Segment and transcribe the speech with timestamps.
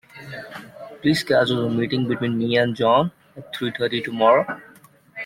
[1.03, 4.59] Please schedule a meeting between me and John at three thirty tomorrow.